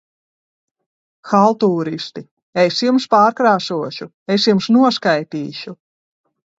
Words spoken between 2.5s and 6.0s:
Es jums pārkrāsošu. Es jums noskaitīšu!